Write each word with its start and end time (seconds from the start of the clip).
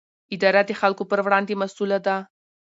اداره 0.35 0.61
د 0.65 0.71
خلکو 0.81 1.03
پر 1.11 1.19
وړاندې 1.25 1.59
مسووله 1.61 1.99
ده. 2.05 2.15